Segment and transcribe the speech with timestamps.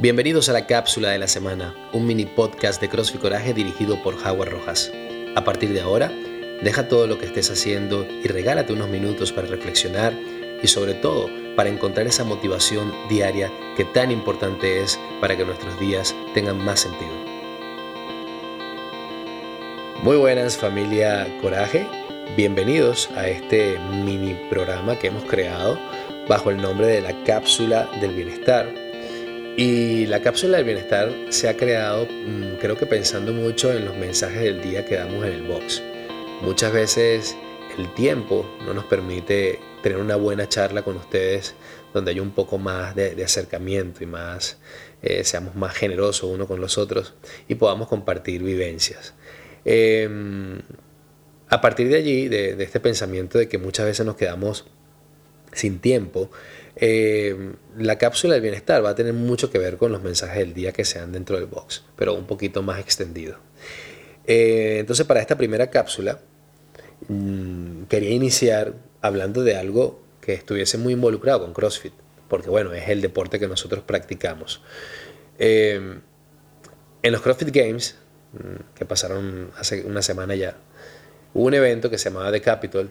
[0.00, 4.14] Bienvenidos a la cápsula de la semana, un mini podcast de CrossFit Coraje dirigido por
[4.14, 4.92] Howard Rojas.
[5.34, 6.12] A partir de ahora,
[6.62, 10.12] deja todo lo que estés haciendo y regálate unos minutos para reflexionar
[10.62, 15.80] y sobre todo para encontrar esa motivación diaria que tan importante es para que nuestros
[15.80, 17.10] días tengan más sentido.
[20.04, 21.88] Muy buenas familia Coraje,
[22.36, 25.76] bienvenidos a este mini programa que hemos creado
[26.28, 28.87] bajo el nombre de la cápsula del bienestar
[29.58, 33.96] y la cápsula del bienestar se ha creado, mm, creo que pensando mucho en los
[33.96, 35.82] mensajes del día que damos en el box.
[36.42, 37.36] Muchas veces
[37.76, 41.56] el tiempo no nos permite tener una buena charla con ustedes
[41.92, 44.58] donde hay un poco más de, acercamiento y más,
[45.02, 47.14] eh, seamos más generosos uno con los otros
[47.48, 49.14] y podamos compartir vivencias.
[49.64, 50.60] Em,
[51.48, 54.66] a partir de allí, de este pensamiento de que muchas veces nos quedamos
[55.52, 56.30] sin tiempo,
[56.76, 60.54] eh, la cápsula del bienestar va a tener mucho que ver con los mensajes del
[60.54, 63.38] día que sean dentro del box, pero un poquito más extendido.
[64.26, 66.20] Eh, entonces, para esta primera cápsula,
[67.08, 71.94] mm, quería iniciar hablando de algo que estuviese muy involucrado con CrossFit,
[72.28, 74.62] porque bueno, es el deporte que nosotros practicamos.
[75.38, 75.98] Eh,
[77.02, 77.96] en los CrossFit Games,
[78.34, 80.56] mm, que pasaron hace una semana ya,
[81.34, 82.90] hubo un evento que se llamaba The Capitol,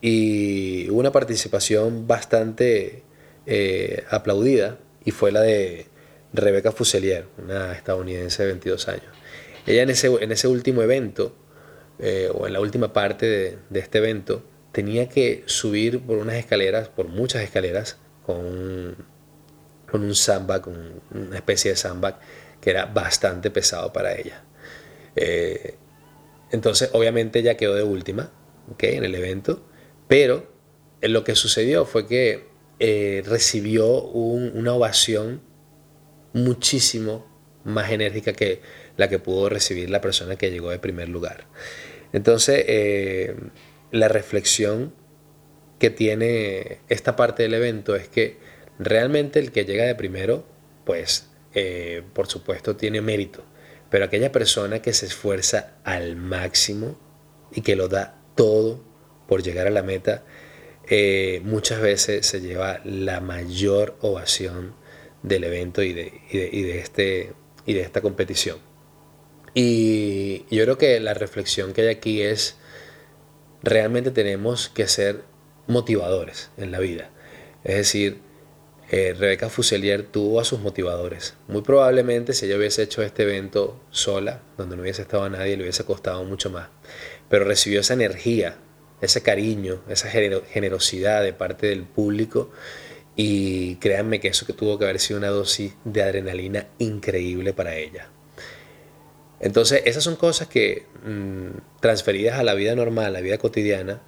[0.00, 3.02] y hubo una participación bastante
[3.46, 5.86] eh, aplaudida y fue la de
[6.32, 9.12] Rebecca Fuselier, una estadounidense de 22 años.
[9.66, 11.34] Ella en ese, en ese último evento,
[11.98, 16.88] eh, o en la última parte de, este evento, tenía que subir por unas escaleras,
[16.88, 18.96] por muchas escaleras, con,
[19.90, 22.20] con un sandbag, con una especie de sandbag
[22.60, 24.44] que era bastante pesado para ella.
[25.16, 25.74] Eh,
[26.52, 28.30] entonces, obviamente, ella quedó de última
[28.72, 28.96] ¿okay?
[28.96, 29.62] en el evento
[30.10, 30.44] pero
[31.00, 32.48] eh, lo que sucedió fue que
[32.80, 35.40] eh, recibió una ovación
[36.32, 37.30] muchísimo
[37.62, 38.60] más enérgica que
[38.96, 41.46] la que pudo recibir la persona que llegó de primer lugar.
[42.12, 43.36] Entonces, eh,
[43.92, 44.92] la reflexión
[45.78, 48.38] que tiene esta parte del evento es que
[48.80, 50.44] realmente el que llega de primero,
[50.84, 51.30] pues,
[52.14, 53.44] por supuesto, tiene mérito.
[53.90, 56.98] Pero aquella persona que se esfuerza al máximo
[57.52, 58.89] y que lo da todo
[59.30, 60.24] por llegar a la meta,
[60.88, 64.74] eh, muchas veces se lleva la mayor ovación
[65.22, 67.32] del evento y de, este,
[67.64, 68.58] y de esta competición.
[69.54, 72.56] Y yo creo que la reflexión que hay aquí es,
[73.62, 75.22] realmente tenemos que ser
[75.68, 77.10] motivadores en la vida.
[77.62, 78.18] Es decir,
[78.90, 81.36] eh, Rebeca Fuselier tuvo a sus motivadores.
[81.46, 85.62] Muy probablemente si ella hubiese hecho este evento sola, donde no hubiese estado nadie, le
[85.62, 86.68] hubiese costado mucho más.
[87.28, 88.56] Pero recibió esa energía
[89.00, 92.50] ese cariño, esa generosidad de parte del público.
[93.16, 97.74] Y créanme que eso que tuvo que haber sido una dosis de adrenalina increíble para
[97.76, 98.08] ella.
[99.40, 104.02] Entonces, esas son cosas que mm, transferidas a la vida normal, a la vida cotidiana,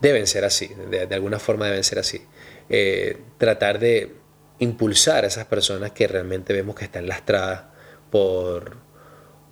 [0.00, 2.22] deben ser así, de, alguna forma deben ser así.
[2.68, 4.14] Eh, tratar de
[4.58, 7.64] impulsar a esas personas que realmente vemos que están lastradas
[8.10, 8.76] por,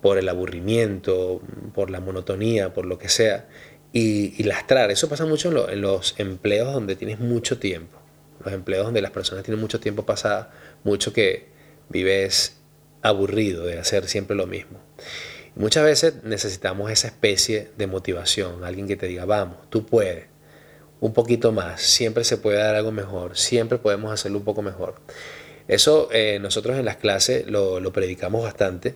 [0.00, 1.40] por el aburrimiento,
[1.74, 3.48] por la monotonía, por lo que sea,
[3.92, 4.90] y, lastrar.
[4.90, 7.98] Eso pasa mucho en, los empleos donde tienes mucho tiempo.
[8.44, 10.48] Los empleos donde las personas tienen mucho tiempo pasado,
[10.84, 11.48] mucho que
[11.88, 12.56] vives
[13.02, 14.78] aburrido de hacer siempre lo mismo.
[15.56, 20.26] muchas veces necesitamos esa especie de motivación, alguien que te diga, vamos, tú puedes,
[21.00, 24.96] un poquito más, siempre se puede dar algo mejor, siempre podemos hacerlo un poco mejor.
[25.66, 28.94] Eso eh, nosotros en las clases lo, lo predicamos bastante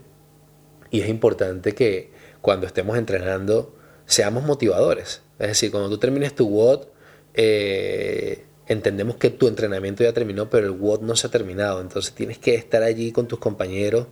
[0.91, 3.75] y es importante que cuando estemos entrenando,
[4.07, 5.23] seamos motivadores.
[5.39, 6.87] Es decir, cuando tú termines tu WOD,
[7.35, 11.81] eh, entendemos que tu entrenamiento ya terminó, pero el WOD no se ha terminado.
[11.81, 14.07] Entonces tienes que estar allí con tus compañeros,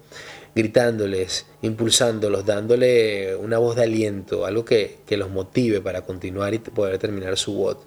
[0.54, 6.98] gritándoles, impulsándolos, dándole una voz de aliento, algo que, los motive para continuar y poder
[6.98, 7.78] terminar su WOD.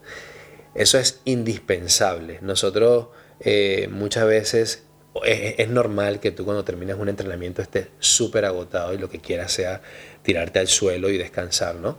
[0.73, 2.39] Eso es indispensable.
[2.41, 3.07] Nosotros
[3.40, 4.84] eh, muchas veces
[5.23, 9.52] es, normal que tú cuando terminas un entrenamiento estés súper agotado y lo que quieras
[9.52, 9.82] sea
[10.23, 11.97] tirarte al suelo y descansar, ¿no?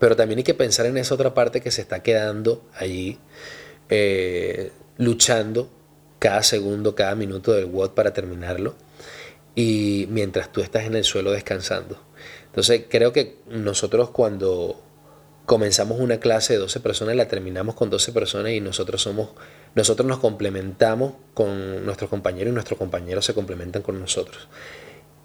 [0.00, 3.18] Pero también hay que pensar en esa otra parte que se está quedando allí,
[3.88, 5.70] eh, luchando
[6.18, 8.74] cada segundo, cada minuto del WOD para terminarlo,
[9.54, 11.98] y mientras tú estás en el suelo descansando.
[12.46, 14.82] Entonces creo que nosotros cuando
[15.46, 19.30] comenzamos una clase de 12 personas, la terminamos con 12 personas y nosotros somos,
[19.76, 24.48] nosotros nos complementamos con nuestros compañeros y nuestros compañeros se complementan con nosotros.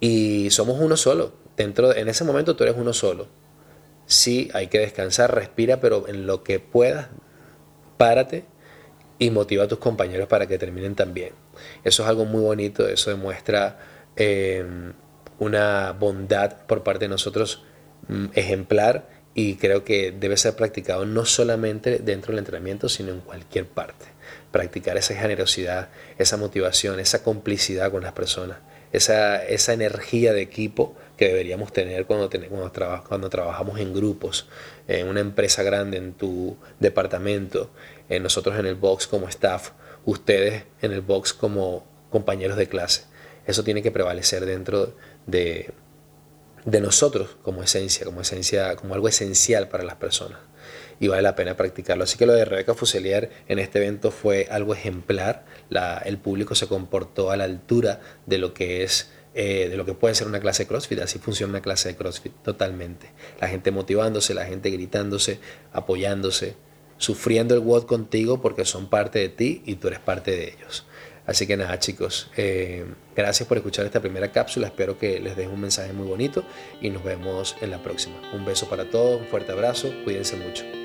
[0.00, 1.32] Y somos uno solo.
[1.56, 3.26] Dentro, en ese momento tú eres uno solo.
[4.06, 7.08] Sí, hay que descansar, respira, pero en lo que puedas,
[7.98, 8.44] párate
[9.18, 11.30] y motiva a tus compañeros para que terminen también.
[11.84, 13.78] Eso es algo muy bonito, eso demuestra
[14.16, 14.64] eh,
[15.38, 17.62] una bondad por parte de nosotros
[18.08, 23.20] mm, ejemplar y creo que debe ser practicado no solamente dentro del entrenamiento, sino en
[23.20, 24.06] cualquier parte.
[24.50, 25.88] Practicar esa generosidad,
[26.18, 28.58] esa motivación, esa complicidad con las personas,
[28.92, 34.48] esa, esa energía de equipo que deberíamos tener cuando, cuando, cuando trabajamos en grupos,
[34.88, 37.70] en una empresa grande, en tu departamento,
[38.08, 39.70] en nosotros en el box como staff,
[40.04, 43.04] ustedes en el box como compañeros de clase.
[43.46, 44.94] Eso tiene que prevalecer dentro
[45.26, 45.72] de,
[46.64, 50.38] de nosotros como esencia, como esencia, como algo esencial para las personas.
[51.00, 52.04] Y vale la pena practicarlo.
[52.04, 55.44] Así que lo de Rebeca Fuselier en este evento fue algo ejemplar.
[55.68, 59.86] La, el público se comportó a la altura de lo que es eh, de lo
[59.86, 61.00] que puede ser una clase de CrossFit.
[61.00, 63.10] Así funciona una clase de CrossFit totalmente.
[63.40, 65.38] La gente motivándose, la gente gritándose,
[65.72, 66.54] apoyándose,
[66.98, 70.86] sufriendo el WOD contigo porque son parte de ti y tú eres parte de ellos.
[71.24, 75.48] Así que nada chicos, eh, gracias por escuchar esta primera cápsula, espero que les deje
[75.48, 76.44] un mensaje muy bonito
[76.80, 78.16] y nos vemos en la próxima.
[78.32, 80.81] Un beso para todos, un fuerte abrazo, cuídense mucho.